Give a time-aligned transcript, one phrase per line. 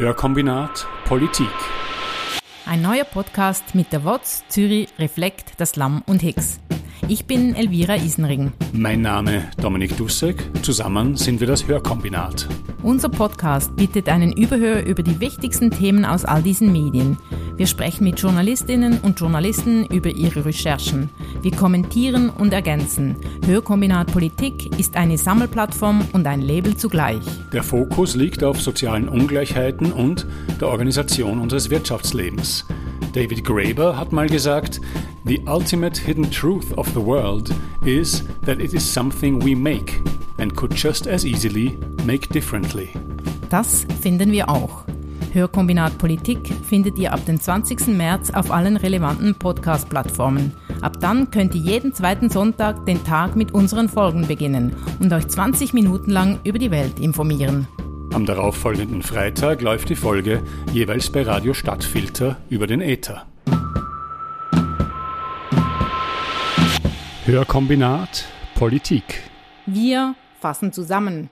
[0.00, 1.52] Hörkombinat Politik.
[2.64, 6.58] Ein neuer Podcast mit der WOTS, Zürich, Reflekt, das Lamm und Hicks.
[7.08, 8.52] Ich bin Elvira Isenring.
[8.72, 10.36] Mein Name Dominik Dussek.
[10.62, 12.48] Zusammen sind wir das Hörkombinat.
[12.82, 17.18] Unser Podcast bietet einen Überhör über die wichtigsten Themen aus all diesen Medien.
[17.56, 21.10] Wir sprechen mit Journalistinnen und Journalisten über ihre Recherchen.
[21.42, 23.16] Wir kommentieren und ergänzen.
[23.44, 27.20] Hörkombinat Politik ist eine Sammelplattform und ein Label zugleich.
[27.52, 30.26] Der Fokus liegt auf sozialen Ungleichheiten und
[30.60, 32.66] der Organisation unseres Wirtschaftslebens.
[33.12, 34.80] David Graeber hat mal gesagt,
[35.26, 37.50] The ultimate hidden truth of the world
[37.84, 40.00] is that it is something we make
[40.38, 42.88] and could just as easily make differently.
[43.50, 44.84] Das finden wir auch.
[45.32, 47.88] Hörkombinat Politik findet ihr ab dem 20.
[47.88, 50.52] März auf allen relevanten Podcast-Plattformen.
[50.80, 55.28] Ab dann könnt ihr jeden zweiten Sonntag den Tag mit unseren Folgen beginnen und euch
[55.28, 57.68] 20 Minuten lang über die Welt informieren.
[58.12, 63.26] Am darauffolgenden Freitag läuft die Folge jeweils bei Radio Stadtfilter über den Äther.
[67.30, 69.22] Hörkombinat Politik.
[69.64, 71.30] Wir fassen zusammen.